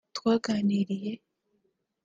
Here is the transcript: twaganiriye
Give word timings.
twaganiriye 0.17 1.11